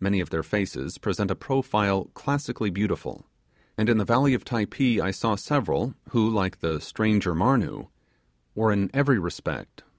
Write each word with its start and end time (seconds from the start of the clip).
Many 0.00 0.18
of 0.18 0.30
their 0.30 0.42
faces 0.42 0.98
present 0.98 1.38
profiles 1.38 2.08
classically 2.14 2.68
beautiful, 2.68 3.26
and 3.78 3.88
in 3.88 3.96
the 3.96 4.04
valley 4.04 4.34
of 4.34 4.44
Typee 4.44 5.00
I 5.00 5.12
saw 5.12 5.36
several 5.36 5.94
who, 6.08 6.28
like 6.28 6.58
the 6.58 6.80
stranger 6.80 7.32
Marnoo, 7.32 7.86
were 8.56 8.72
in 8.72 8.90
every 8.92 9.20
respect 9.20 9.82
models 9.82 9.82
of 9.82 9.84
beauty. 9.84 9.90